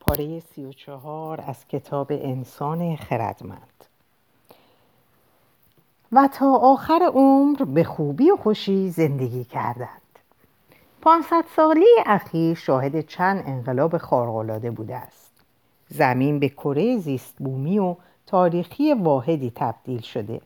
[0.00, 3.84] پاره سی و چهار از کتاب انسان خردمند.
[6.12, 10.00] و تا آخر عمر به خوبی و خوشی زندگی کردند.
[11.02, 15.30] پانصد سالی اخیر شاهد چند انقلاب خارق‌العاده بوده است.
[15.88, 17.96] زمین به کره زیست بومی و
[18.26, 20.40] تاریخی واحدی تبدیل شده.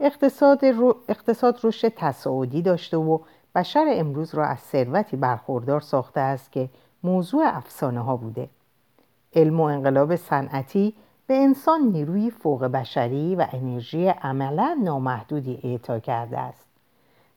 [0.00, 0.96] اقتصاد, رو...
[1.08, 3.18] اقتصاد رشد تصاعدی داشته و
[3.54, 6.68] بشر امروز را از ثروتی برخوردار ساخته است که
[7.02, 8.48] موضوع افسانه ها بوده.
[9.34, 10.94] علم و انقلاب صنعتی
[11.26, 16.66] به انسان نیروی فوق بشری و انرژی عملا نامحدودی اعطا کرده است.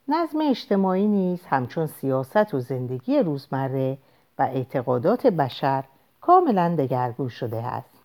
[0.08, 3.98] نظم اجتماعی نیز همچون سیاست و زندگی روزمره
[4.40, 5.84] و اعتقادات بشر
[6.22, 7.98] کاملا دگرگون شده است.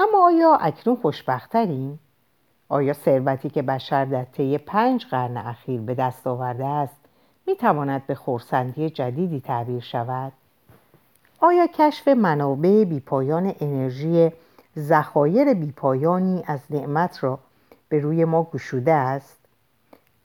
[0.00, 1.98] اما آیا اکنون خوشبختتریم
[2.68, 6.96] آیا ثروتی که بشر در طی پنج قرن اخیر به دست آورده است
[7.46, 10.32] می تواند به خورسندی جدیدی تعبیر شود؟
[11.40, 14.32] آیا کشف منابع بیپایان انرژی
[14.78, 17.38] ذخایر بیپایانی از نعمت را
[17.88, 19.38] به روی ما گشوده است؟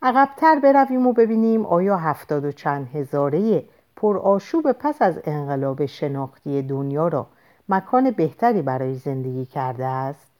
[0.02, 3.64] عقبتر برویم و ببینیم آیا هفتاد و چند هزاره
[3.96, 7.26] پرآشوب پس از انقلاب شناختی دنیا را
[7.68, 10.30] مکان بهتری برای زندگی کرده است؟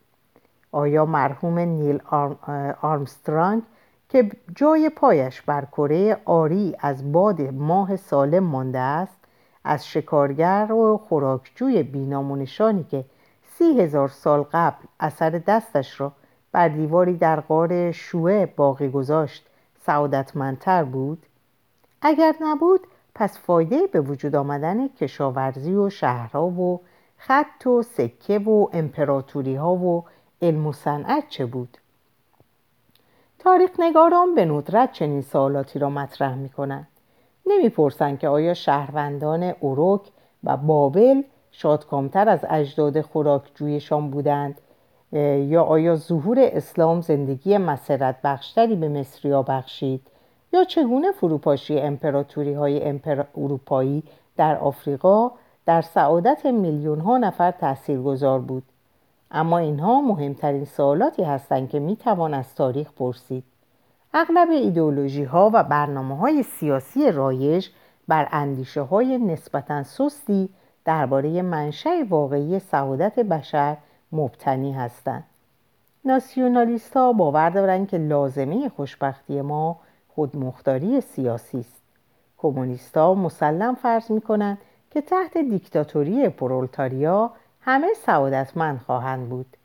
[0.73, 2.01] آیا مرحوم نیل
[2.83, 3.63] آرمسترانگ
[4.09, 9.24] که جای پایش بر کره آری از باد ماه سالم مانده است؟
[9.65, 13.05] از شکارگر و خوراکجوی بینامونشانی که
[13.59, 16.13] سی هزار سال قبل اثر دستش را
[16.53, 19.47] بر دیواری در غار شوه باقی گذاشت
[19.87, 21.27] سعادتمندتر بود؟
[22.03, 22.81] اگر نبود
[23.15, 26.81] پس فایده به وجود آمدن کشاورزی و شهرها و
[27.19, 30.05] خط و سکه و امپراتوری ها و
[30.43, 31.79] علم و صنعت چه بود؟
[33.39, 36.87] تاریخ نگاران به ندرت چنین سوالاتی را مطرح می کنند.
[37.47, 40.01] نمی‌پرسند که آیا شهروندان اوروک
[40.45, 44.61] و بابل شادکامتر از اجداد خوراکجویشان بودند
[45.49, 50.01] یا آیا ظهور اسلام زندگی مسرت بخشتری به مصریا بخشید
[50.53, 53.25] یا چگونه فروپاشی امپراتوری های امپر...
[53.37, 54.03] اروپایی
[54.37, 55.31] در آفریقا
[55.67, 58.63] در سعادت میلیون ها نفر تاثیرگذار بود؟
[59.31, 63.45] اما اینها مهمترین سوالاتی هستند که می‌توان از تاریخ پرسید.
[64.17, 67.69] اغلب ایدئولوژی ها و برنامه های سیاسی رایج
[68.09, 70.49] بر اندیشه های نسبتا سستی
[70.85, 73.77] درباره منشأ واقعی سعادت بشر
[74.13, 75.25] مبتنی هستند.
[76.05, 81.83] ناسیونالیست ها باور دارند که لازمه خوشبختی ما خودمختاری سیاسی است.
[82.39, 84.59] کمونیست ها مسلم فرض می کنند
[84.91, 89.57] که تحت دیکتاتوری پرولتاریا همه سعادتمند خواهند بود.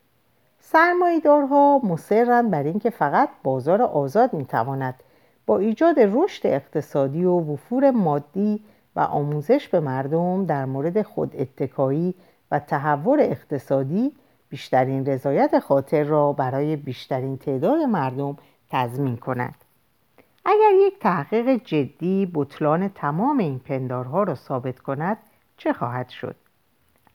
[0.59, 5.03] سرمایدارها مصرند بر اینکه فقط بازار آزاد می‌تواند
[5.45, 8.63] با ایجاد رشد اقتصادی و وفور مادی
[8.95, 12.15] و آموزش به مردم در مورد خود اتکایی
[12.51, 14.11] و تحور اقتصادی
[14.49, 18.37] بیشترین رضایت خاطر را برای بیشترین تعداد مردم
[18.69, 19.55] تضمین کند.
[20.45, 25.17] اگر یک تحقیق جدی بطلان تمام این پندارها را ثابت کند
[25.57, 26.35] چه خواهد شد؟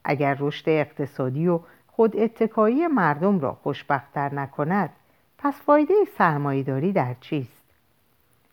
[0.05, 1.61] اگر رشد اقتصادی و
[1.97, 4.91] خود اتکایی مردم را خوشبختتر نکند
[5.39, 7.65] پس فایده سرمایهداری در چیست؟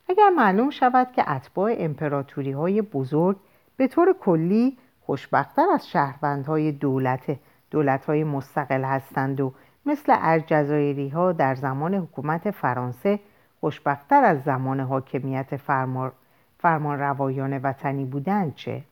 [0.10, 3.38] اگر معلوم شود که اتباع امپراتوری های بزرگ
[3.78, 7.40] به طور کلی خوشبختتر از شهروندهای دولت
[7.72, 9.54] دولت های مستقل هستند و
[9.86, 13.20] مثل الجزایری ها در زمان حکومت فرانسه
[13.60, 16.12] خوشبختتر از زمان حاکمیت فرمان,
[16.60, 18.84] فرمان روایان وطنی بودند چه؟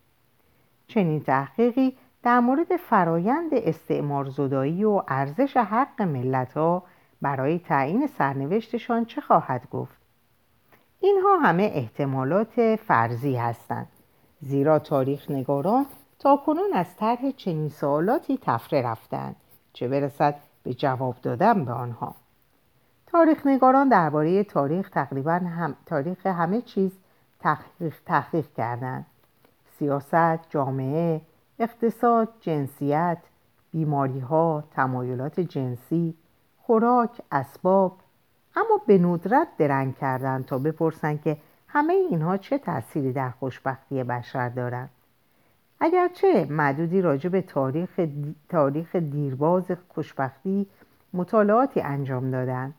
[0.88, 6.84] چنین تحقیقی در مورد فرایند استعمار زدایی و ارزش حق ملت ها
[7.22, 9.98] برای تعیین سرنوشتشان چه خواهد گفت؟
[11.00, 13.88] اینها همه احتمالات فرضی هستند
[14.42, 15.86] زیرا تاریخ نگاران
[16.20, 19.36] تا کنون از طرح چنین سوالاتی تفره رفتند
[19.74, 22.16] چه برسد به جواب دادن به آنها
[23.08, 26.92] تاریخ نگاران درباره تاریخ تقریبا هم تاریخ همه چیز
[27.40, 29.06] تحقیق, تحقیق کردند
[29.80, 31.22] سیاست، جامعه،
[31.60, 33.18] اقتصاد، جنسیت،
[33.72, 36.14] بیماری ها، تمایلات جنسی،
[36.58, 37.98] خوراک، اسباب.
[38.56, 44.50] اما به ندرت درنگ کردند تا بپرسند که همه اینها چه تأثیری در خوشبختی بشر
[44.50, 44.90] دارند
[45.80, 47.90] اگرچه معدودی راجع به تاریخ,
[48.50, 50.68] تاریخ دیرباز خوشبختی
[51.14, 52.74] مطالعاتی انجام دادند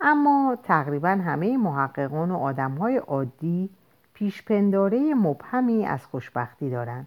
[0.00, 3.70] اما تقریبا همه محققان و آدمهای عادی
[4.14, 7.06] پیشپنداره مبهمی از خوشبختی دارند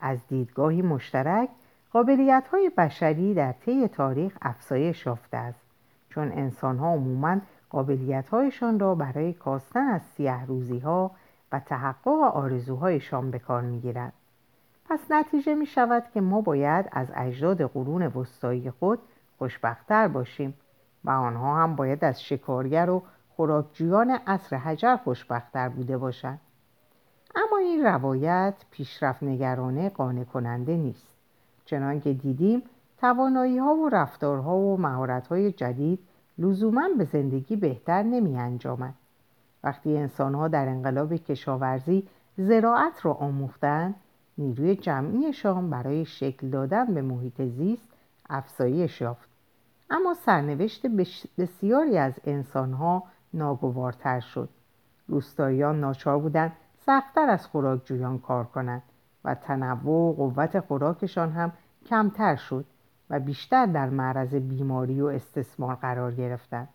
[0.00, 1.48] از دیدگاهی مشترک
[1.92, 5.60] قابلیت های بشری در طی تاریخ افزایش یافته است
[6.10, 7.36] چون انسان ها عموما
[7.70, 11.10] قابلیت هایشان را برای کاستن از سیه روزی ها
[11.52, 14.12] و تحقق آرزوهایشان به کار می گیرند.
[14.88, 18.98] پس نتیجه می شود که ما باید از اجداد قرون وسطایی خود
[19.38, 20.54] خوشبختتر باشیم
[21.04, 23.02] و آنها هم باید از شکارگر و
[23.36, 26.40] خوراکجویان عصر حجر خوشبختتر بوده باشند
[27.36, 31.06] اما این روایت پیشرفت نگرانه قانع کننده نیست
[31.64, 32.62] چنانکه دیدیم
[32.98, 35.98] توانایی ها و رفتارها و مهارت های جدید
[36.38, 38.94] لزوما به زندگی بهتر نمی انجامد.
[39.64, 43.94] وقتی انسان ها در انقلاب کشاورزی زراعت را آموختند
[44.38, 47.88] نیروی جمعیشان برای شکل دادن به محیط زیست
[48.30, 49.28] افزایش یافت.
[49.90, 50.86] اما سرنوشت
[51.38, 53.02] بسیاری از انسانها
[53.34, 54.48] ناگوارتر شد.
[55.08, 56.52] روستاییان ناچار بودند
[56.86, 58.82] سختتر از خوراکجویان کار کنند
[59.24, 61.52] و تنوع و قوت خوراکشان هم
[61.86, 62.64] کمتر شد
[63.10, 66.68] و بیشتر در معرض بیماری و استثمار قرار گرفتند.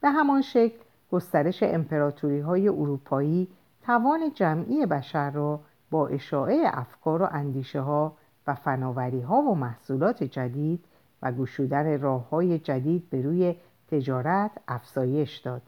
[0.00, 0.78] به همان شکل
[1.12, 3.48] گسترش امپراتوری های اروپایی
[3.82, 8.12] توان جمعی بشر را با اشاعه افکار و اندیشه ها
[8.46, 10.84] و فناوری ها و محصولات جدید
[11.22, 13.56] و گشودن راه های جدید به روی
[13.90, 15.62] تجارت افزایش داد.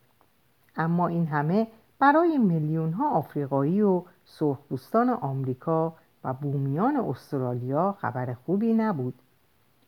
[0.76, 1.67] اما این همه
[2.00, 5.93] برای میلیون ها آفریقایی و سرخپوستان آمریکا
[6.25, 9.14] و بومیان استرالیا خبر خوبی نبود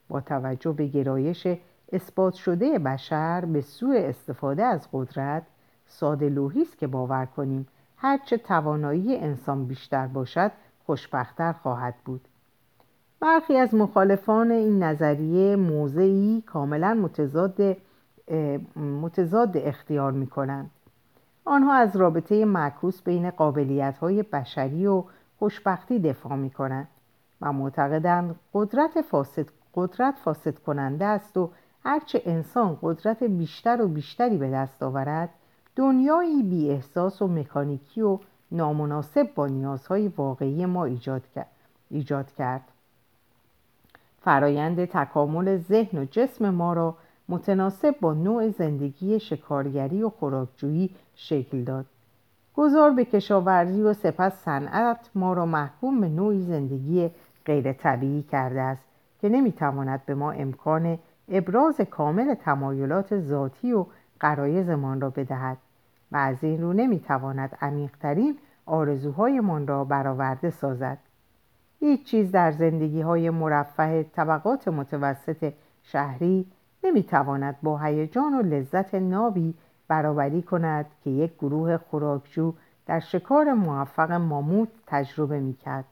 [0.08, 1.46] با توجه به گرایش
[1.92, 5.42] اثبات شده بشر به سوء استفاده از قدرت
[5.86, 7.66] ساده است که باور کنیم
[7.96, 10.52] هرچه توانایی انسان بیشتر باشد
[10.86, 12.28] خوشبختتر خواهد بود
[13.20, 17.76] برخی از مخالفان این نظریه موضعی کاملا متضاد
[18.76, 20.70] متضاد اختیار می کنند.
[21.44, 25.04] آنها از رابطه معکوس بین قابلیت های بشری و
[25.38, 26.88] خوشبختی دفاع می کنند
[27.40, 31.50] و معتقدند قدرت فاسد, قدرت فاسد کننده است و
[31.84, 35.28] هرچه انسان قدرت بیشتر و بیشتری به دست آورد
[35.76, 38.18] دنیایی بی احساس و مکانیکی و
[38.52, 41.50] نامناسب با نیازهای واقعی ما ایجاد کرد.
[41.90, 42.62] ایجاد کرد.
[44.20, 46.96] فرایند تکامل ذهن و جسم ما را
[47.32, 51.86] متناسب با نوع زندگی شکارگری و خوراکجویی شکل داد.
[52.56, 57.10] گذار به کشاورزی و سپس صنعت ما را محکوم به نوعی زندگی
[57.44, 58.82] غیر طبیعی کرده است
[59.20, 60.98] که نمی‌تواند به ما امکان
[61.28, 63.86] ابراز کامل تمایلات ذاتی و
[64.20, 65.56] قرایزمان را بدهد
[66.12, 70.98] و از این رو نمی‌تواند عمیقترین آرزوهایمان را برآورده سازد.
[71.80, 75.52] هیچ چیز در زندگی های مرفه طبقات متوسط
[75.82, 76.46] شهری
[76.84, 79.54] نمی‌تواند با هیجان و لذت نابی
[79.88, 82.52] برابری کند که یک گروه خوراکجو
[82.86, 85.84] در شکار موفق ماموت تجربه می‌کرد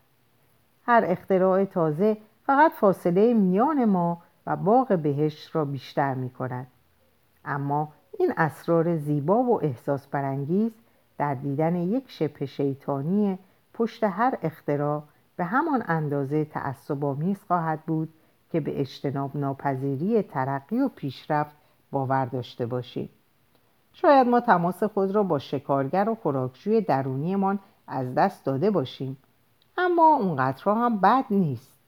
[0.86, 2.16] هر اختراع تازه
[2.46, 6.66] فقط فاصله میان ما و باغ بهشت را بیشتر می کند.
[7.44, 10.72] اما این اسرار زیبا و احساس برانگیز
[11.18, 13.38] در دیدن یک شبه شیطانی
[13.74, 15.02] پشت هر اختراع
[15.36, 18.08] به همان اندازه تعصبآمیز خواهد بود
[18.50, 21.56] که به اجتناب ناپذیری ترقی و پیشرفت
[21.90, 23.08] باور داشته باشیم.
[23.92, 29.16] شاید ما تماس خود را با شکارگر و خوراکجوی درونیمان از دست داده باشیم.
[29.78, 31.78] اما اونقدر هم بد نیست.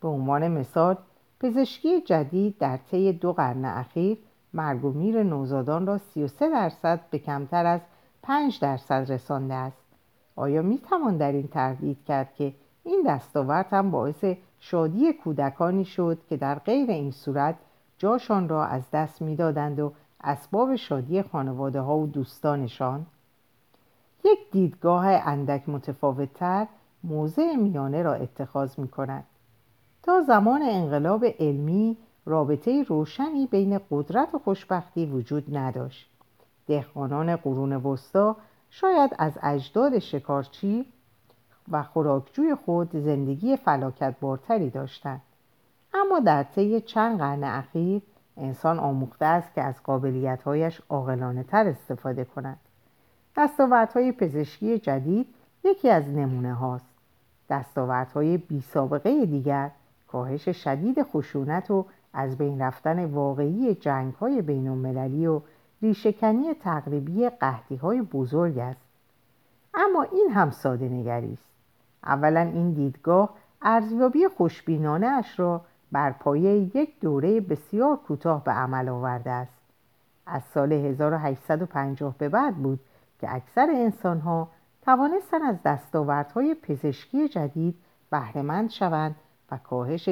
[0.00, 0.96] به عنوان مثال
[1.40, 4.18] پزشکی جدید در طی دو قرن اخیر
[4.54, 7.80] مرگ و میر نوزادان را 33 درصد به کمتر از
[8.22, 9.82] 5 درصد رسانده است.
[10.36, 12.54] آیا می توان در این تردید کرد که
[12.84, 14.24] این دستاورد هم باعث
[14.64, 17.56] شادی کودکانی شد که در غیر این صورت
[17.98, 19.92] جاشان را از دست می‌دادند و
[20.24, 23.06] اسباب شادی خانواده ها و دوستانشان.
[24.24, 26.66] یک دیدگاه اندک متفاوتتر
[27.04, 29.24] موضع میانه را اتخاذ می کند
[30.02, 36.10] تا زمان انقلاب علمی رابطه روشنی بین قدرت و خوشبختی وجود نداشت.
[36.66, 38.36] دهقانان قرون وسطا
[38.70, 40.86] شاید از اجداد شکارچی
[41.70, 45.20] و خوراکجوی خود زندگی فلاکت بارتری داشتند.
[45.94, 48.02] اما در طی چند قرن اخیر
[48.36, 52.60] انسان آموخته است که از قابلیتهایش عاقلانه تر استفاده کند.
[53.36, 55.26] دستاوردهای پزشکی جدید
[55.64, 56.86] یکی از نمونه هاست.
[57.50, 59.70] دستاوردهای بی سابقه دیگر
[60.08, 65.40] کاهش شدید خشونت و از بین رفتن واقعی جنگ های بین المللی و
[65.82, 68.80] ریشکنی تقریبی قهدی های بزرگ است.
[69.74, 71.51] اما این هم ساده نگری است.
[72.04, 73.30] اولا این دیدگاه
[73.62, 75.60] ارزیابی خوشبینانه اش را
[75.92, 79.52] بر پایه یک دوره بسیار کوتاه به عمل آورده است.
[80.26, 82.80] از سال 1850 به بعد بود
[83.20, 84.48] که اکثر انسانها
[84.82, 87.74] توانستند از دستاوردهای پزشکی جدید
[88.10, 89.16] بهرهمند شوند
[89.50, 90.08] و کاهش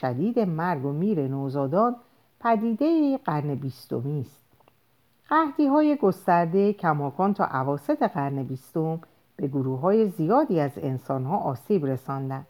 [0.00, 1.96] شدید مرگ و میر نوزادان
[2.40, 4.40] پدیده قرن بیستمی است.
[5.28, 9.00] قهدی های گسترده کماکان تا عواسط قرن بیستم
[9.36, 12.46] به گروه های زیادی از انسانها آسیب رساندند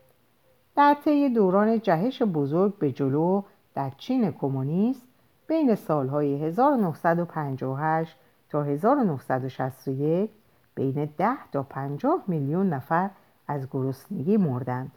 [0.77, 3.43] در طی دوران جهش بزرگ به جلو
[3.75, 5.09] در چین کمونیست
[5.47, 8.17] بین سالهای 1958
[8.49, 10.31] تا 1961
[10.75, 13.11] بین 10 تا 50 میلیون نفر
[13.49, 14.93] از گرسنگی مردند.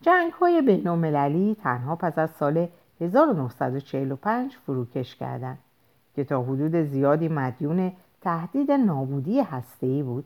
[0.00, 2.68] جنگ های بین تنها پس از سال
[3.00, 5.58] 1945 فروکش کردند
[6.14, 10.24] که تا حدود زیادی مدیون تهدید نابودی هسته‌ای بود.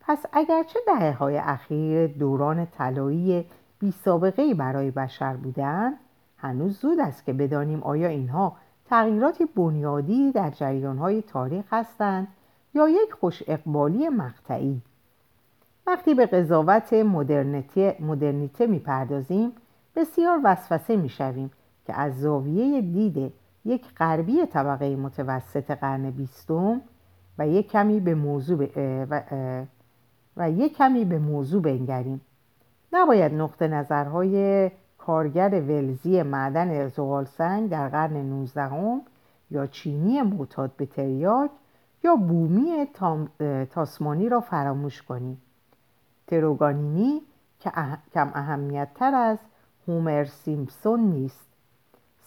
[0.00, 3.44] پس اگرچه دهه های اخیر دوران طلایی
[3.78, 5.94] بی سابقه برای بشر بودند
[6.36, 10.52] هنوز زود است که بدانیم آیا اینها تغییراتی بنیادی در
[10.98, 12.28] های تاریخ هستند
[12.74, 14.82] یا یک خوش اقبالی مقطعی
[15.86, 16.92] وقتی به قضاوت
[18.00, 19.52] مدرنیته می‌پردازیم
[19.96, 21.50] بسیار وسوسه می‌شویم
[21.86, 23.32] که از زاویه دید
[23.64, 26.80] یک غربی طبقه متوسط قرن بیستم
[27.38, 28.68] و یک کمی به موضوع
[29.04, 29.22] و,
[30.36, 32.20] و یک کمی به موضوع بنگریم.
[32.92, 39.00] نباید نقطه نظرهای کارگر ولزی معدن زغال سنگ در قرن 19
[39.50, 41.50] یا چینی معتاد به تریاک
[42.04, 42.86] یا بومی
[43.70, 45.42] تاسمانی را فراموش کنیم.
[46.26, 47.22] تروگانینی
[47.60, 47.70] که
[48.14, 49.38] کم اهمیت تر از
[49.88, 51.46] هومر سیمپسون نیست.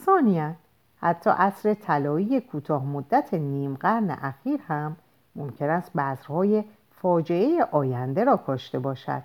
[0.05, 0.53] ثانیا
[0.97, 4.95] حتی عصر طلایی کوتاه مدت نیم قرن اخیر هم
[5.35, 9.23] ممکن است بذرهای فاجعه آینده را کاشته باشد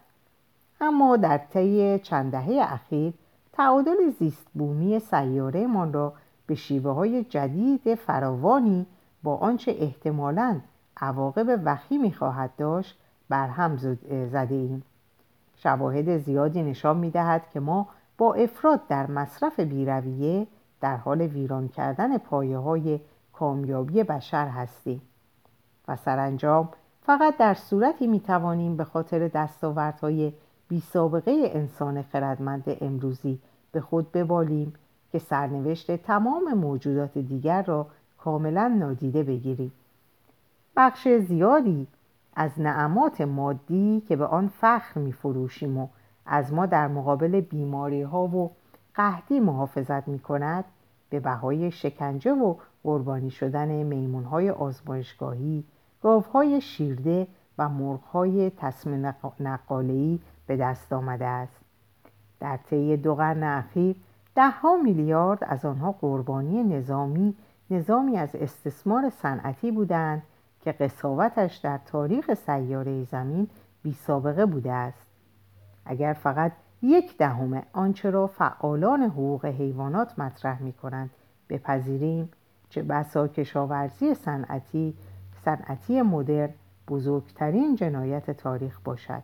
[0.80, 3.14] اما در طی چند دهه اخیر
[3.52, 6.12] تعادل زیست بومی سیاره من را
[6.46, 8.86] به شیوه های جدید فراوانی
[9.22, 10.60] با آنچه احتمالاً
[11.00, 12.98] عواقب وخیمی خواهد داشت
[13.28, 13.76] برهم
[14.32, 14.82] زده ایم.
[15.56, 20.46] شواهد زیادی نشان می دهد که ما با افراد در مصرف بیرویه
[20.80, 23.00] در حال ویران کردن پایه های
[23.32, 25.02] کامیابی بشر هستیم
[25.88, 26.68] و سرانجام
[27.02, 30.32] فقط در صورتی می توانیم به خاطر دستاوردهای
[30.68, 33.38] بی سابقه انسان خردمند امروزی
[33.72, 34.74] به خود ببالیم
[35.12, 37.86] که سرنوشت تمام موجودات دیگر را
[38.18, 39.72] کاملا نادیده بگیریم.
[40.76, 41.86] بخش زیادی
[42.36, 45.88] از نعمات مادی که به آن فخر می فروشیم و
[46.26, 48.50] از ما در مقابل بیماری ها و
[49.00, 50.64] قهدی محافظت می کند
[51.10, 55.64] به بهای شکنجه و قربانی شدن میمون های آزمایشگاهی
[56.02, 57.26] گاوهای شیرده
[57.58, 61.60] و مرغهای تصمیم نقاله‌ای به دست آمده است.
[62.40, 63.96] در طی دو قرن اخیر
[64.36, 67.34] ها میلیارد از آنها قربانی نظامی
[67.70, 70.22] نظامی از استثمار صنعتی بودند
[70.60, 73.48] که قصاوتش در تاریخ سیاره زمین
[73.82, 75.06] بی سابقه بوده است.
[75.84, 81.10] اگر فقط یک دهم آنچه را فعالان حقوق حیوانات مطرح می کنند
[81.48, 82.30] بپذیریم
[82.68, 84.94] چه بسا کشاورزی صنعتی
[85.44, 86.50] صنعتی مدرن
[86.88, 89.22] بزرگترین جنایت تاریخ باشد.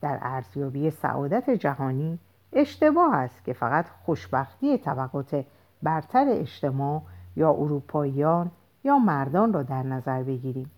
[0.00, 2.18] در ارزیابی سعادت جهانی
[2.52, 5.44] اشتباه است که فقط خوشبختی طبقات
[5.82, 7.02] برتر اجتماع
[7.36, 8.50] یا اروپاییان
[8.84, 10.70] یا مردان را در نظر بگیریم.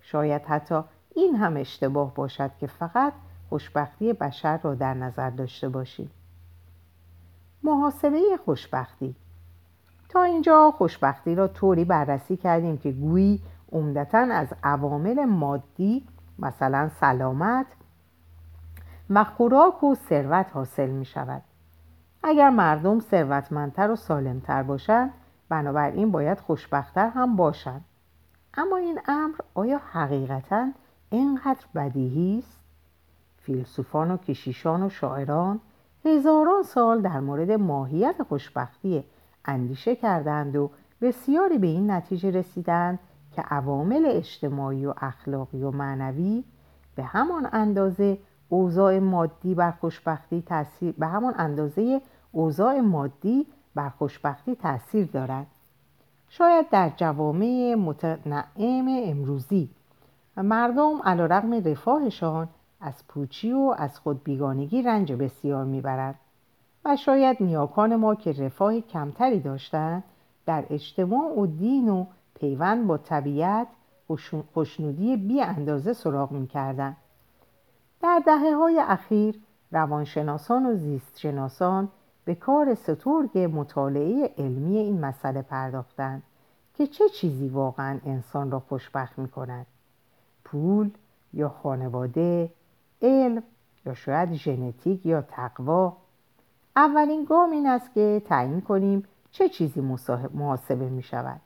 [0.00, 0.80] شاید حتی
[1.14, 3.12] این هم اشتباه باشد که فقط
[3.52, 6.10] خوشبختی بشر را در نظر داشته باشیم.
[7.62, 9.14] محاسبه خوشبختی.
[10.08, 13.42] تا اینجا خوشبختی را طوری بررسی کردیم که گویی
[13.72, 16.06] عمدتا از عوامل مادی
[16.38, 17.66] مثلا سلامت
[19.10, 21.42] و خوراک و ثروت حاصل می شود.
[22.22, 25.10] اگر مردم ثروتمندتر و سالمتر باشند
[25.48, 27.84] بنابراین باید خوشبختتر هم باشند.
[28.54, 30.68] اما این امر آیا حقیقتا
[31.10, 32.61] اینقدر بدیهی است؟
[33.42, 35.60] فیلسوفان و کشیشان و شاعران
[36.04, 39.04] هزاران سال در مورد ماهیت خوشبختی
[39.44, 40.70] اندیشه کردند و
[41.00, 42.98] بسیاری به این نتیجه رسیدند
[43.32, 46.44] که عوامل اجتماعی و اخلاقی و معنوی
[46.94, 48.18] به همان اندازه
[48.48, 52.00] اوضاع مادی بر خوشبختی تاثیر به همان اندازه
[52.32, 55.46] اوضاع مادی بر خوشبختی تاثیر دارد.
[56.28, 59.70] شاید در جوامع متنعم امروزی
[60.36, 62.48] مردم علیرغم رفاهشان
[62.82, 66.14] از پوچی و از خود بیگانگی رنج بسیار می‌برند
[66.84, 70.04] و شاید نیاکان ما که رفاه کمتری داشتند
[70.46, 73.66] در اجتماع و دین و پیوند با طبیعت
[74.54, 76.96] خوشنودی بی اندازه سراغ می‌کردند.
[78.00, 79.40] در دهه های اخیر
[79.72, 81.88] روانشناسان و زیستشناسان
[82.24, 86.22] به کار سترگ مطالعه علمی این مسئله پرداختند
[86.74, 89.66] که چه چیزی واقعا انسان را خوشبخت می کند
[90.44, 90.90] پول
[91.32, 92.50] یا خانواده
[93.02, 93.42] علم
[93.86, 95.96] یا شاید ژنتیک یا تقوا.
[96.76, 99.80] اولین گام این است که تعیین کنیم چه چیزی
[100.34, 101.40] محاسبه می شود.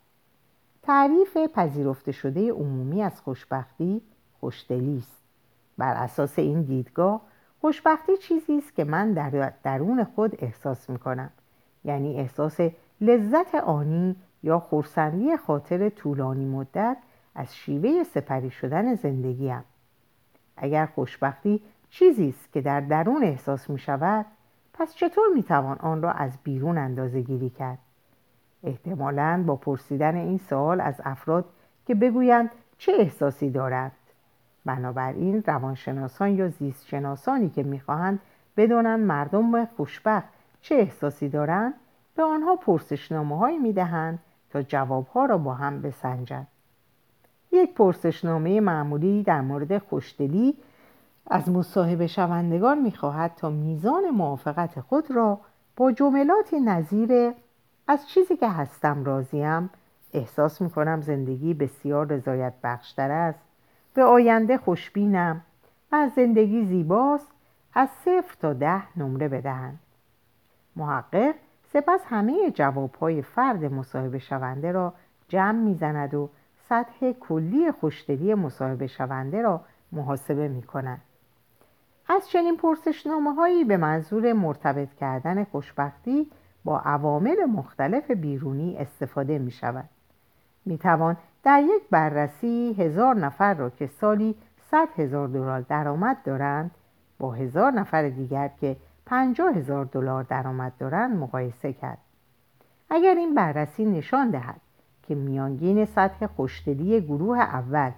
[0.83, 4.03] تعریف پذیرفته شده عمومی از خوشبختی
[4.41, 5.23] خوشدلی است.
[5.79, 7.21] بر اساس این دیدگاه
[7.61, 11.31] خوشبختی چیزی است که من در درون خود احساس می کنم.
[11.85, 12.61] یعنی احساس
[13.01, 16.97] لذت آنی یا خورسندی خاطر طولانی مدت
[17.35, 19.65] از شیوه سپری شدن زندگیم.
[20.57, 24.27] اگر خوشبختی چیزی است که در درون احساس می شود
[24.75, 27.79] پس چطور می توان آن را از بیرون اندازه گیری کرد؟
[28.63, 31.45] احتمالاً با پرسیدن این سوال از افراد
[31.87, 33.93] که بگویند چه احساسی دارد
[34.65, 38.21] بنابراین روانشناسان یا زیستشناسانی که می‌خواهند
[38.57, 40.29] بدانند مردم خوشبخت
[40.61, 41.75] چه احساسی دارند
[42.17, 44.19] به آنها پرسشنامه هایی می‌دهند
[44.51, 46.47] تا جوابها را با هم بسنجند
[47.57, 50.55] یک پرسشنامه معمولی در مورد خوشدلی
[51.27, 55.41] از مصاحبه شوندگان می‌خواهد تا میزان موافقت خود را
[55.77, 57.33] با جملاتی نظیر
[57.89, 59.71] از چیزی که هستم راضیم
[60.13, 63.39] احساس می‌کنم زندگی بسیار رضایت بخشتر است.
[63.95, 65.41] به آینده خوشبینم
[65.93, 67.29] و از زندگی زیباست
[67.75, 69.79] از صفر تا ده نمره بدهند.
[70.77, 71.35] محقق
[71.73, 74.93] سپس همه جوابهای فرد مصاحبه شونده را
[75.29, 76.29] جمع می‌زند و
[76.69, 79.61] سطح کلی خوشدلی مصاحبه شونده را
[79.93, 81.01] محاسبه می کند.
[82.09, 86.31] از چنین پرسشنامه هایی به منظور مرتبط کردن خوشبختی
[86.65, 89.89] با عوامل مختلف بیرونی استفاده می شود.
[90.65, 94.35] می توان در یک بررسی هزار نفر را که سالی
[94.71, 96.71] صد هزار دلار درآمد دارند
[97.19, 101.99] با هزار نفر دیگر که پنجاه هزار دلار درآمد دارند مقایسه کرد.
[102.91, 104.61] اگر این بررسی نشان دهد
[105.09, 107.91] که میانگین سطح خوشدلی گروه اول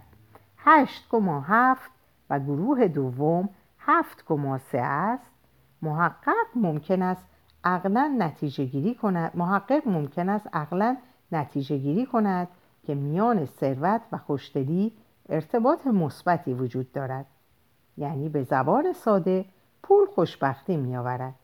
[0.65, 1.79] 8,7
[2.31, 3.49] و گروه دوم
[3.87, 5.31] 7,3 است.
[5.83, 7.25] محقق ممکن است
[7.65, 9.33] عقلا نتیجه گیری کند.
[9.35, 10.97] محقق ممکن است عقلا
[11.33, 12.49] نتیجه گیری کند
[12.83, 14.93] که میان ثروت و خوشدلی
[15.29, 17.27] ارتباط مثبتی وجود دارد.
[17.97, 19.45] یعنی به زبان ساده
[19.83, 21.35] پول خوشبختی می آورد.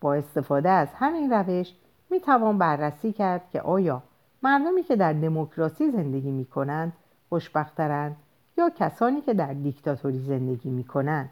[0.00, 1.74] با استفاده از همین روش
[2.10, 4.02] می توان بررسی کرد که آیا
[4.42, 6.92] مردمی که در دموکراسی زندگی می کنند
[7.28, 8.16] خوشبخترند
[8.58, 11.30] یا کسانی که در دیکتاتوری زندگی می کنند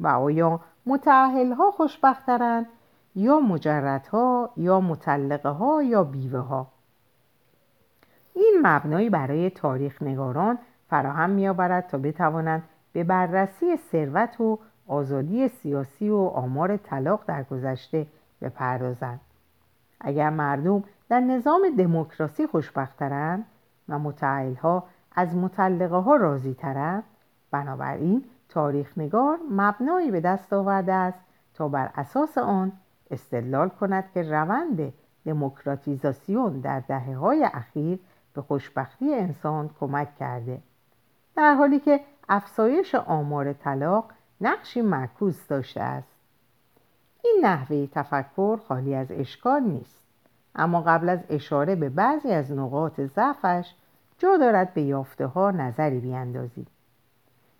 [0.00, 2.66] و آیا متعهل ها خوشبخترند
[3.14, 6.66] یا مجردها یا مطلقه ها یا بیوه ها
[8.34, 10.58] این مبنایی برای تاریخ نگاران
[10.90, 17.42] فراهم می آورد تا بتوانند به بررسی ثروت و آزادی سیاسی و آمار طلاق در
[17.42, 18.06] گذشته
[18.42, 19.20] بپردازند.
[20.00, 23.46] اگر مردم در نظام دموکراسی خوشبخترند
[23.88, 24.12] و
[24.62, 27.04] ها از مطلقه ها راضی ترند
[27.50, 31.18] بنابراین تاریخ نگار مبنایی به دست آورده است
[31.54, 32.72] تا بر اساس آن
[33.10, 34.92] استدلال کند که روند
[35.24, 37.98] دموکراتیزاسیون در دهه های اخیر
[38.34, 40.58] به خوشبختی انسان کمک کرده
[41.36, 44.04] در حالی که افزایش آمار طلاق
[44.40, 46.16] نقشی معکوس داشته است.
[47.24, 50.09] این نحوه تفکر خالی از اشکال نیست.
[50.54, 53.74] اما قبل از اشاره به بعضی از نقاط ضعفش
[54.18, 56.68] جا دارد به یافته ها نظری بیاندازید.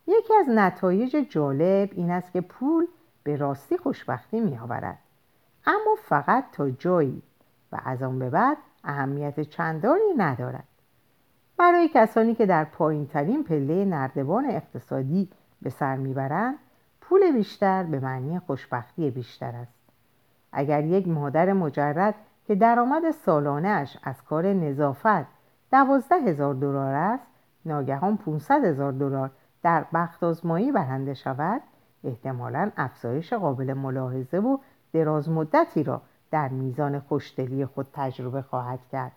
[0.06, 2.86] یکی از نتایج جالب این است که پول
[3.22, 4.98] به راستی خوشبختی می آورد
[5.66, 7.22] اما فقط تا جایی
[7.72, 10.64] و از آن به بعد اهمیت چندانی ندارد.
[11.56, 15.28] برای کسانی که در پایین ترین پله نردبان اقتصادی
[15.62, 16.58] به سر می‌برند
[17.00, 19.74] پول بیشتر به معنی خوشبختی بیشتر است.
[20.52, 25.26] اگر یک مادر مجرد که درآمد سالانهاش از کار نظافت
[25.72, 27.26] دوازده هزار دلار است
[27.64, 29.30] ناگهان 500 هزار دلار
[29.62, 31.62] در بخت آزمایی برنده شود
[32.04, 34.58] احتمالا افزایش قابل ملاحظه و
[34.92, 39.12] دراز مدتی را در میزان خوشدلی خود تجربه خواهد کرد.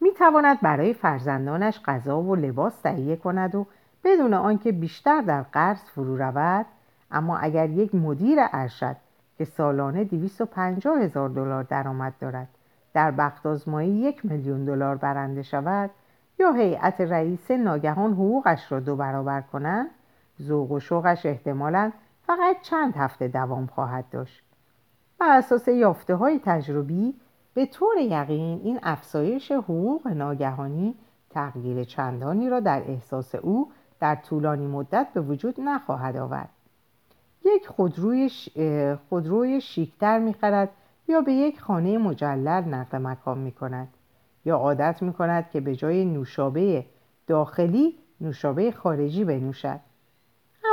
[0.00, 3.66] می تواند برای فرزندانش غذا و لباس تهیه کند و
[4.04, 6.66] بدون آنکه بیشتر در قرض فرو رود
[7.10, 8.96] اما اگر یک مدیر ارشد
[9.42, 12.48] که سالانه 250 هزار دلار درآمد دارد.
[12.94, 15.90] در بخت آزمایی یک میلیون دلار برنده شود
[16.38, 19.86] یا هیئت رئیسه ناگهان حقوقش را دو برابر کنند
[20.42, 21.92] ذوق و شوقش احتمالا
[22.26, 24.44] فقط چند هفته دوام خواهد داشت.
[25.18, 27.14] بر اساس یافته های تجربی
[27.54, 30.94] به طور یقین این افزایش حقوق ناگهانی
[31.30, 36.50] تغییر چندانی را در احساس او در طولانی مدت به وجود نخواهد آورد.
[37.44, 38.48] یک خودروی, ش...
[39.08, 40.68] خودروی شیکتر می‌خرد
[41.08, 43.88] یا به یک خانه مجلل نقل مکان می کند
[44.44, 46.86] یا عادت می کند که به جای نوشابه
[47.26, 49.80] داخلی نوشابه خارجی بنوشد.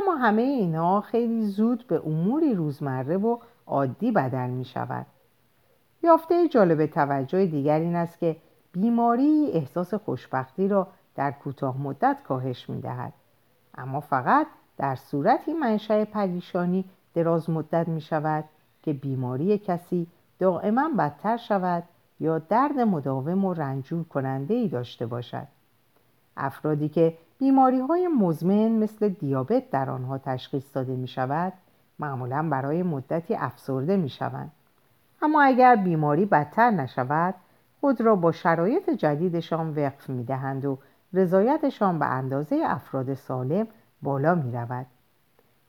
[0.02, 5.06] اما همه اینها خیلی زود به اموری روزمره و عادی بدل می شود
[6.04, 8.36] یافته جالب توجه دیگر این است که
[8.72, 13.14] بیماری احساس خوشبختی را در کوتاه مدت کاهش می دهد
[13.76, 14.48] اما فقط
[14.80, 18.44] در صورتی منشأ پریشانی دراز مدت می شود
[18.82, 20.08] که بیماری کسی
[20.40, 21.84] دائما بدتر شود
[22.20, 25.48] یا درد مداوم و رنجور کننده ای داشته باشد.
[26.38, 31.54] افرادی که بیماری های مزمن مثل دیابت در آنها تشخیص داده می شود
[32.00, 34.52] معمولا برای مدتی افسرده می شوند
[35.22, 37.36] اما اگر بیماری بدتر نشود
[37.82, 40.78] خود را با شرایط جدیدشان وقف می دهند و
[41.14, 43.68] رضایتشان به اندازه افراد سالم
[44.02, 44.86] بالا می رود.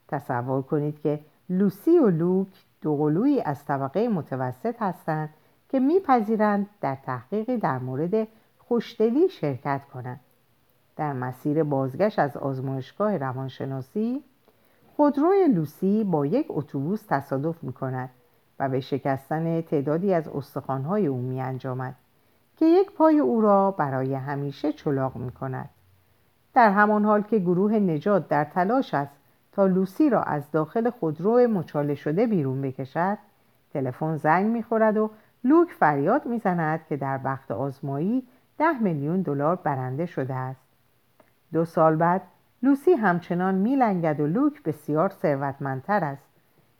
[0.09, 2.49] تصور کنید که لوسی و لوک
[2.83, 5.29] دوقلویی از طبقه متوسط هستند
[5.69, 10.21] که میپذیرند در تحقیقی در مورد خوشدلی شرکت کنند.
[10.97, 14.25] در مسیر بازگشت از آزمایشگاه روانشناسی
[14.97, 18.11] خودروی لوسی با یک اتوبوس تصادف می کند
[18.59, 21.95] و به شکستن تعدادی از استخوانهای او می انجامد
[22.57, 25.69] که یک پای او را برای همیشه چلاق می کند.
[26.55, 29.13] در همان حال که گروه نجات در تلاش است
[29.53, 33.19] تا لوسی را از داخل خودرو مچاله شده بیرون بکشد
[33.73, 35.11] تلفن زنگ می‌خورد و
[35.45, 38.27] لوک فریاد می‌زند که در بخت آزمایی
[38.59, 40.61] ده میلیون دلار برنده شده است.
[41.53, 42.23] دو سال بعد
[42.63, 46.27] لوسی همچنان میلنگد و لوک بسیار ثروتمندتر است.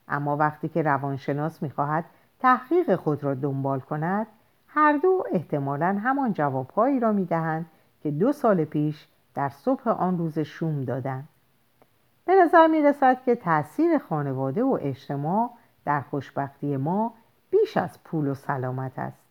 [0.09, 2.05] اما وقتی که روانشناس می‌خواهد
[2.41, 4.27] تحقیق خود را دنبال کند
[4.69, 7.67] هر دو احتمالا همان جوابهایی را می‌دهند
[8.03, 11.29] که دو سال پیش در صبح آن روز شوم دادند
[12.25, 15.51] به نظر می رسد که تاثیر خانواده و اجتماع
[15.85, 17.15] در خوشبختی ما
[17.51, 19.23] بیش از پول و سلامت است.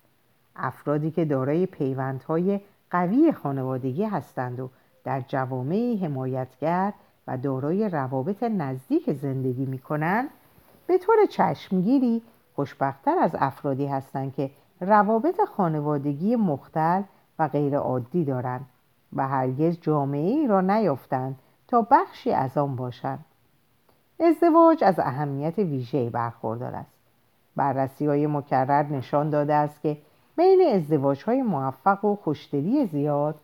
[0.56, 2.60] افرادی که دارای پیوندهای
[2.92, 4.70] قوی خانوادگی هستند و
[5.04, 6.94] در جوامعی حمایتگر
[7.28, 10.30] و دارای روابط نزدیک زندگی می کنند
[10.88, 12.22] به طور چشمگیری
[12.56, 17.02] خوشبختتر از افرادی هستند که روابط خانوادگی مختل
[17.40, 18.66] و غیر عادی دارند.
[19.16, 23.26] و هرگز جامعه ای را نیافتند تا بخشی از آن باشند.
[24.20, 26.94] ازدواج از اهمیت ویژه‌ای برخوردار است.
[27.56, 29.98] بررسی های مکرر نشان داده است که
[30.36, 33.36] بین ازدواج های موفق و خوشدلی زیاد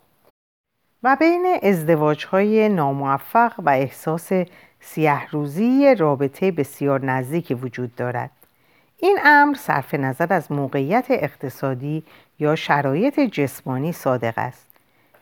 [1.03, 4.31] و بین ازدواج های ناموفق و احساس
[4.79, 8.31] سیه روزی رابطه بسیار نزدیکی وجود دارد.
[8.97, 12.03] این امر صرف نظر از موقعیت اقتصادی
[12.39, 14.64] یا شرایط جسمانی صادق است.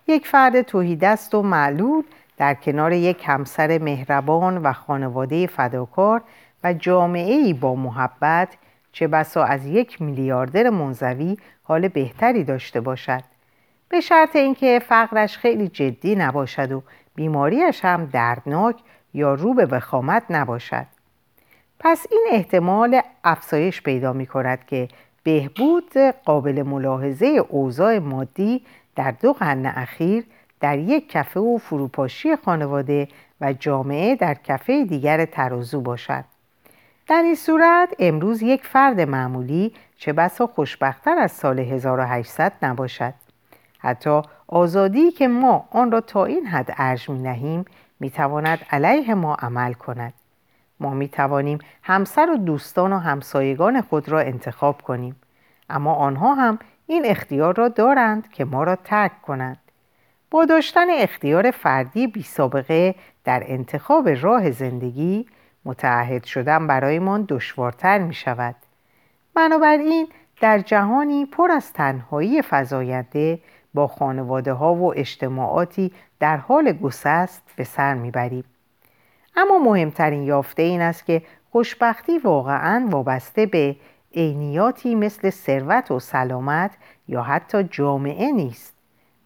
[0.08, 2.04] یک فرد توهیدست و معلول
[2.38, 6.22] در کنار یک همسر مهربان و خانواده فداکار
[6.64, 8.50] و جامعه با محبت
[8.92, 13.24] چه بسا از یک میلیاردر منزوی حال بهتری داشته باشد.
[13.90, 16.84] به شرط اینکه فقرش خیلی جدی نباشد و
[17.16, 18.76] بیماریش هم دردناک
[19.14, 20.86] یا رو به وخامت نباشد.
[21.80, 24.88] پس این احتمال افزایش پیدا می کند که
[25.24, 28.62] بهبود قابل ملاحظه اوضاع مادی
[28.96, 30.26] در دو قرن اخیر
[30.60, 33.08] در یک کفه و فروپاشی خانواده
[33.42, 36.24] و جامعه در کفه دیگر ترازو باشد.
[37.08, 43.14] در این صورت امروز یک فرد معمولی چه بسا خوشبختتر از سال 1800 نباشد.
[43.80, 47.66] حتی آزادی که ما آن را تا این حد ارج می نهیم
[48.00, 50.14] می تواند علیه ما عمل کند.
[50.80, 55.16] ما می توانیم همسر و دوستان و همسایگان خود را انتخاب کنیم.
[55.70, 56.60] اما آنها هم
[56.94, 59.58] این اختیار را دارند که ما را ترک کنند.
[60.32, 65.26] با داشتن اختیار فردی بی سابقه در انتخاب راه زندگی
[65.66, 68.56] متعهد شدن برایمان دشوارتر می شود.
[69.34, 70.08] بنابراین
[70.42, 73.40] در جهانی پر از تنهایی فضاینده
[73.74, 78.44] با خانواده ها و اجتماعاتی در حال گسست به سر می‌بریم
[79.36, 83.76] اما مهمترین یافته این است که خوشبختی واقعا وابسته به
[84.16, 86.72] عینیاتی مثل ثروت و سلامت
[87.08, 88.74] یا حتی جامعه نیست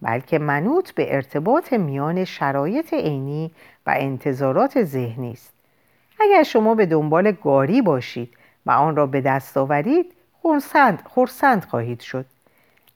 [0.02, 3.50] بلکه منوط به ارتباط میان شرایط عینی
[3.86, 5.54] و انتظارات ذهنی است.
[6.20, 8.34] اگر شما به دنبال گاری باشید
[8.66, 12.26] و آن را به دست آورید خورسند, خورسند خواهید شد.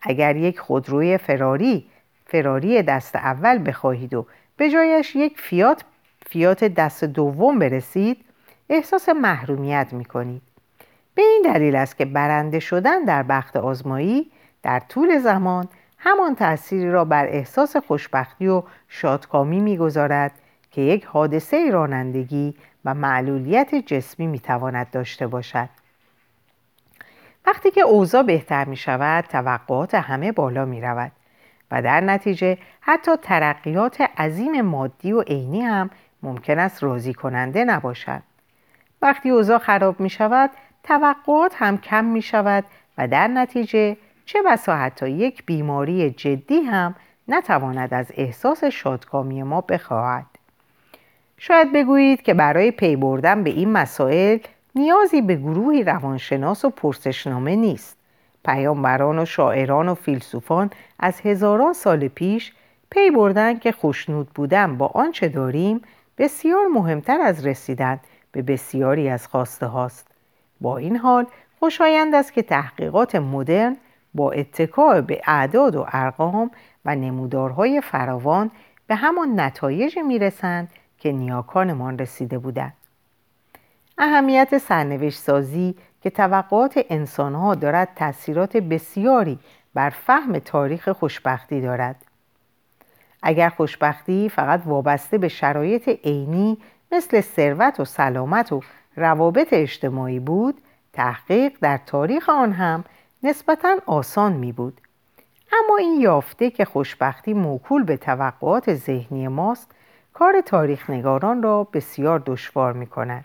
[0.00, 1.87] اگر یک خودروی فراری
[2.26, 4.26] فراری دست اول بخواهید و
[4.57, 5.85] به جایش یک فیات
[6.26, 8.24] فیات دست دوم برسید
[8.68, 10.51] احساس محرومیت می کنید
[11.14, 14.31] به این دلیل است که برنده شدن در بخت آزمایی
[14.62, 20.33] در طول زمان همان تأثیری را بر احساس خوشبختی و شادکامی می‌گذارد
[20.70, 25.68] که یک حادثه رانندگی و معلولیت جسمی می‌تواند داشته باشد.
[27.46, 31.12] وقتی که اوضاع بهتر می شود توقعات همه بالا می رود
[31.70, 35.90] و در نتیجه حتی ترقیات عظیم مادی و عینی هم
[36.22, 38.22] ممکن است راضی کننده نباشد.
[39.03, 40.51] وقتی اوضاع خراب می شود
[40.83, 42.64] توقعات هم کم می شود
[42.99, 46.95] و در نتیجه چه بسا حتی یک بیماری جدی هم
[47.29, 50.27] نتواند از احساس شادکامی ما بخواهد.
[51.38, 54.38] شاید بگویید که برای پی بردن به این مسائل
[54.75, 57.97] نیازی به گروهی روانشناس و پرسشنامه نیست.
[58.45, 62.53] پیامبران و شاعران و فیلسوفان از هزاران سال پیش
[62.90, 65.83] پی بردن که خوشنود بودن با آنچه داریم
[66.18, 68.01] بسیار مهمتر از رسیدن
[68.33, 70.12] به بسیاری از خواسته هاست.
[70.62, 71.27] با این حال
[71.59, 73.77] خوشایند است که تحقیقات مدرن
[74.14, 76.51] با اتکاع به اعداد و ارقام
[76.85, 78.51] و نمودارهای فراوان
[78.87, 82.72] به همان نتایج می‌رسند که نیاکانمان رسیده بودند.
[83.98, 89.38] اهمیت سرنوشت سازی که توقعات انسانها دارد تاثیرات بسیاری
[89.75, 91.96] بر فهم تاریخ خوشبختی دارد.
[93.22, 96.59] اگر خوشبختی فقط وابسته به شرایط عینی
[96.92, 98.62] مثل ثروت و سلامت و
[98.96, 100.61] روابط اجتماعی بود
[100.92, 102.85] تحقیق در تاریخ آن هم
[103.22, 104.81] نسبتا آسان می بود.
[105.52, 109.70] اما این یافته که خوشبختی موکول به توقعات ذهنی ماست
[110.14, 113.24] کار تاریخ نگاران را بسیار دشوار می کند.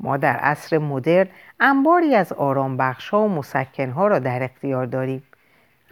[0.00, 1.28] ما در عصر مدرن
[1.60, 5.22] انباری از آرام ها و مسکن ها را در اختیار داریم.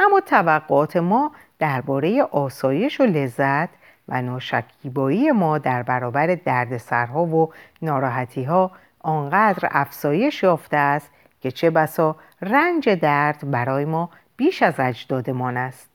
[0.00, 3.68] اما توقعات ما درباره آسایش و لذت
[4.08, 11.10] و ناشکیبایی ما در برابر دردسرها و ناراحتی ها آنقدر افزایش یافته است
[11.40, 15.90] که چه بسا رنج درد برای ما بیش از اجدادمان است.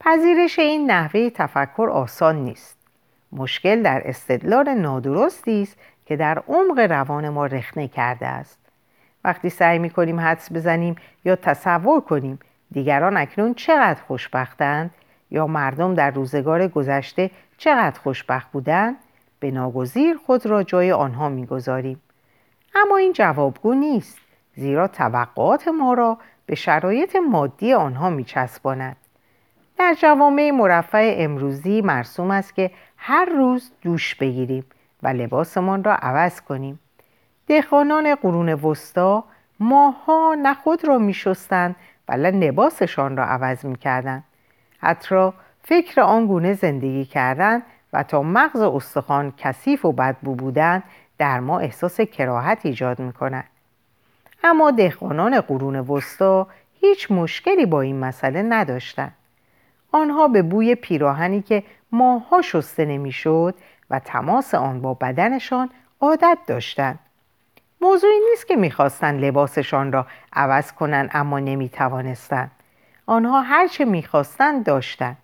[0.00, 2.78] پذیرش این نحوه تفکر آسان نیست.
[3.32, 8.58] مشکل در استدلال نادرستی است که در عمق روان ما رخنه کرده است.
[9.24, 12.38] وقتی سعی می کنیم حدس بزنیم یا تصور کنیم
[12.70, 14.90] دیگران اکنون چقدر خوشبختند
[15.30, 18.96] یا مردم در روزگار گذشته چقدر خوشبخت بودند
[19.40, 22.00] به ناگزیر خود را جای آنها می‌گذاریم.
[22.74, 24.18] اما این جوابگو نیست
[24.54, 28.96] زیرا توقعات ما را به شرایط مادی آنها میچسباند.
[29.78, 34.64] در جوامع مرفع امروزی مرسوم است که هر روز دوش بگیریم
[35.02, 36.80] و لباسمان را عوض کنیم.
[37.46, 39.24] دهقانان قرون وسطا
[39.60, 41.76] ماها نه خود را میشستند
[42.08, 44.24] ولی لباسشان را عوض می‌کردند.
[44.78, 45.30] حتی
[45.62, 50.82] فکر آنگونه زندگی کردن و تا مغز استخوان کثیف و بدبو بودن
[51.18, 53.44] در ما احساس کراهت ایجاد می‌کند.
[54.44, 56.46] اما دهقانان قرون وسطا
[56.80, 59.14] هیچ مشکلی با این مسئله نداشتند.
[59.92, 63.54] آنها به بوی پیراهنی که ماها شسته نمی‌شد
[63.90, 65.70] و تماس آن با بدنشان
[66.00, 66.98] عادت داشتند.
[67.80, 72.50] موضوعی نیست که می‌خواستند لباسشان را عوض کنند اما نمی‌توانستند.
[73.06, 75.16] آنها هرچه می‌خواستند داشتند.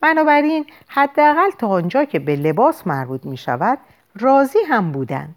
[0.00, 3.78] بنابراین حداقل تا آنجا که به لباس مربوط می شود
[4.20, 5.34] راضی هم بودند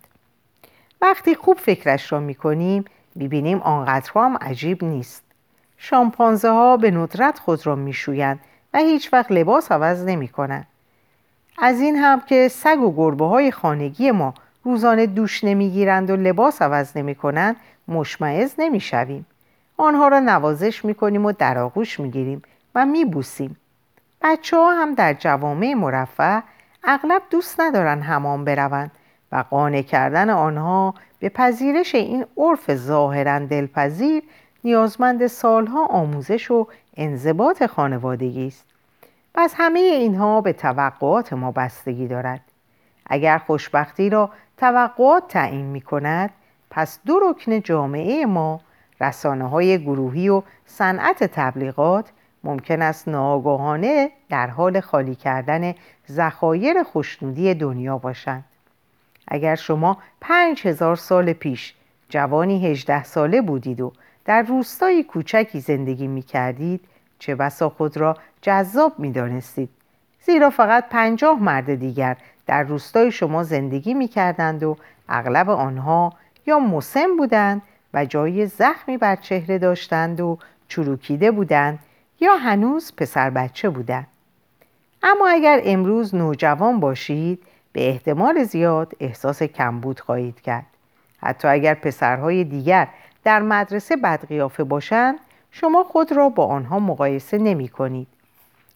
[1.01, 5.23] وقتی خوب فکرش را می کنیم بینیم آنقدر هم عجیب نیست
[5.77, 8.39] شامپانزه ها به ندرت خود را می شویند
[8.73, 10.67] و هیچ وقت لباس عوض نمی کنند.
[11.57, 16.61] از این هم که سگ و گربه های خانگی ما روزانه دوش نمی‌گیرند و لباس
[16.61, 17.55] عوض نمی کنند
[17.87, 19.25] مشمعز نمی شویم.
[19.77, 22.41] آنها را نوازش می کنیم و در آغوش می گیریم
[22.75, 23.57] و می بوسیم.
[24.23, 26.41] بچه ها هم در جوامع مرفع
[26.83, 28.91] اغلب دوست ندارن حمام بروند
[29.31, 34.23] و قانع کردن آنها به پذیرش این عرف ظاهرا دلپذیر
[34.63, 38.65] نیازمند سالها آموزش و انضباط خانوادگی است.
[39.33, 42.41] پس همه اینها به توقعات ما بستگی دارد.
[43.05, 46.29] اگر خوشبختی را توقعات تعیین می کند
[46.69, 48.61] پس دو رکن جامعه ما
[49.01, 52.11] رسانه های گروهی و صنعت تبلیغات
[52.43, 55.73] ممکن است ناگاهانه در حال خالی کردن
[56.11, 58.43] ذخایر خوشنودی دنیا باشند.
[59.27, 61.73] اگر شما پنج هزار سال پیش
[62.09, 63.93] جوانی هجده ساله بودید و
[64.25, 66.81] در روستایی کوچکی زندگی می کردید
[67.19, 69.69] چه بسا خود را جذاب می دانستید
[70.25, 74.77] زیرا فقط پنجاه مرد دیگر در روستای شما زندگی می کردند و
[75.09, 76.13] اغلب آنها
[76.45, 77.61] یا مسن بودند
[77.93, 81.79] و جای زخمی بر چهره داشتند و چروکیده بودند
[82.21, 84.07] یا هنوز پسر بچه بودند
[85.03, 90.65] اما اگر امروز نوجوان باشید به احتمال زیاد احساس کمبود خواهید کرد.
[91.17, 92.87] حتی اگر پسرهای دیگر
[93.23, 95.19] در مدرسه بدقیافه باشند
[95.51, 98.07] شما خود را با آنها مقایسه نمی کنید.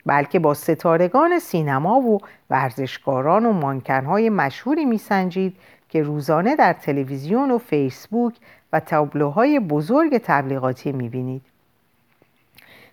[0.05, 5.55] بلکه با ستارگان سینما و ورزشکاران و مانکنهای مشهوری میسنجید
[5.89, 8.34] که روزانه در تلویزیون و فیسبوک
[8.73, 11.41] و تابلوهای بزرگ تبلیغاتی می‌بینید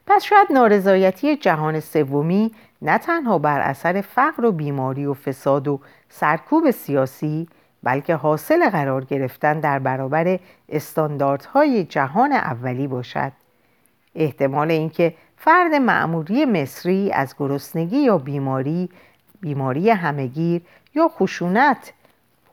[0.06, 5.80] پس شاید نارضایتی جهان سومی نه تنها بر اثر فقر و بیماری و فساد و
[6.08, 7.48] سرکوب سیاسی
[7.82, 10.38] بلکه حاصل قرار گرفتن در برابر
[10.68, 13.32] استانداردهای جهان اولی باشد.
[14.14, 18.88] احتمال اینکه فرد معمولی مصری از گرسنگی یا بیماری
[19.40, 20.62] بیماری همهگیر
[20.94, 21.92] یا خشونت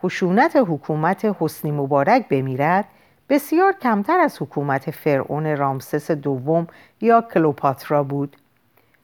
[0.04, 2.86] خشونت حکومت حسنی مبارک بمیرد
[3.30, 6.68] بسیار کمتر از حکومت فرعون رامسس دوم
[7.02, 8.38] یا کلوپاترا بود.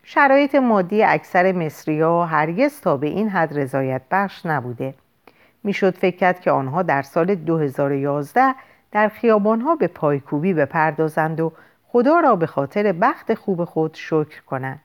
[0.03, 4.93] شرایط مادی اکثر مصریا هرگز تا به این حد رضایت بخش نبوده.
[5.63, 8.55] می‌شد فکر کرد که آنها در سال 2011
[8.91, 11.51] در خیابانها به پایکوبی بپردازند و
[11.87, 14.79] خدا را به خاطر بخت خوب خود شکر کنند.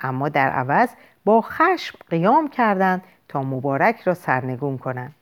[0.00, 0.88] اما در عوض
[1.24, 5.14] با خشم قیام کردند تا مبارک را سرنگون کنند.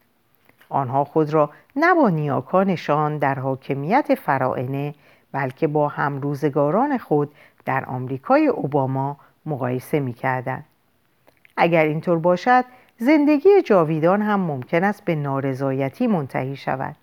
[0.74, 4.94] آنها خود را نه با نیاکانشان در حاکمیت فرائنه
[5.32, 7.34] بلکه با همروزگاران خود
[7.64, 10.64] در آمریکای اوباما مقایسه می کردن.
[11.56, 12.64] اگر اینطور باشد
[12.98, 16.96] زندگی جاویدان هم ممکن است به نارضایتی منتهی شود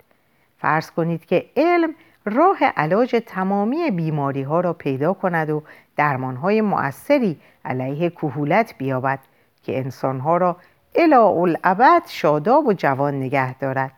[0.58, 1.94] فرض کنید که علم
[2.26, 5.64] راه علاج تمامی بیماری ها را پیدا کند و
[5.96, 9.20] درمان های مؤثری علیه کهولت بیابد
[9.64, 10.58] که انسان ها را
[10.95, 13.91] الا الابد شاداب و جوان نگه دارد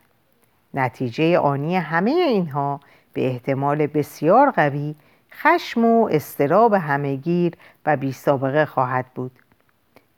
[0.74, 2.80] نتیجه آنی همه اینها
[3.14, 4.96] به احتمال بسیار قوی
[5.32, 7.54] خشم و استراب همهگیر
[7.86, 9.32] و بی سابقه خواهد بود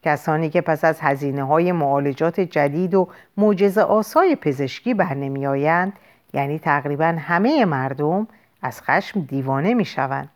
[0.04, 3.08] کسانی که پس از هزینه های معالجات جدید و
[3.38, 5.94] معجزه آسای پزشکی برنمی آیند
[6.34, 8.28] یعنی تقریبا همه مردم
[8.62, 10.30] از خشم دیوانه می شوند.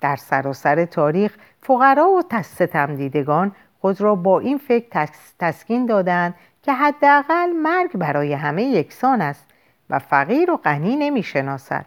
[0.00, 5.08] در سراسر تاریخ فقرا و ستم دیدگان خود را با این فکر
[5.38, 9.46] تسکین دادند که حداقل مرگ برای همه یکسان است
[9.90, 11.86] و فقیر و غنی نمی شناسد.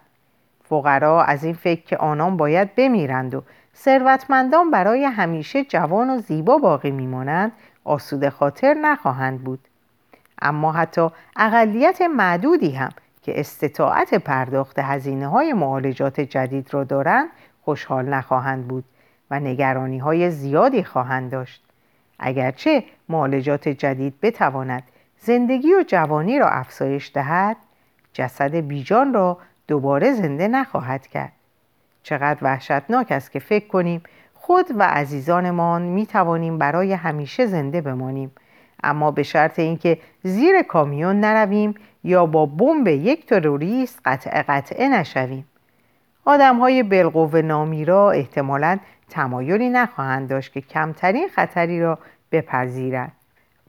[0.69, 3.43] فقرا از این فکر که آنان باید بمیرند و
[3.75, 7.52] ثروتمندان برای همیشه جوان و زیبا باقی میمانند
[7.84, 9.60] آسوده خاطر نخواهند بود
[10.41, 12.89] اما حتی اقلیت معدودی هم
[13.21, 17.30] که استطاعت پرداخت هزینه های معالجات جدید را دارند
[17.62, 18.84] خوشحال نخواهند بود
[19.32, 21.63] و نگرانی های زیادی خواهند داشت
[22.19, 24.84] اگرچه معالجات جدید بتواند
[25.19, 27.58] زندگی و جوانی را افزایش دهد
[28.13, 31.32] جسد بیجان را دوباره زنده نخواهد کرد.
[32.03, 34.03] چقدر وحشتناک است که فکر کنیم
[34.34, 38.32] خود و عزیزانمان می توانیم برای همیشه زنده بمانیم.
[38.84, 45.45] اما به شرط اینکه زیر کامیون نرویم یا با بمب یک تروریست قطع قطعه نشویم.
[46.25, 48.77] آدم های بلقوه نامیرا احتمالا
[49.10, 52.00] تمایلی نخواهند داشت که کمترین خطری را
[52.32, 53.12] بپذیرند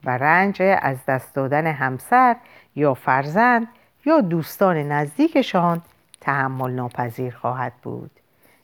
[0.05, 2.35] و رنج از دست دادن همسر
[2.75, 3.67] یا فرزند
[4.05, 5.81] یا دوستان نزدیکشان
[6.21, 8.11] تحمل ناپذیر خواهد بود.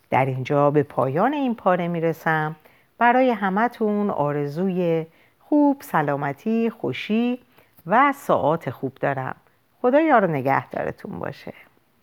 [0.09, 2.55] در اینجا به پایان این پاره می‌رسم.
[2.97, 5.05] برای همتون آرزوی
[5.39, 7.39] خوب سلامتی خوشی
[7.87, 9.35] و ساعات خوب دارم.
[9.81, 11.53] خدا یار نگهدارتون باشه.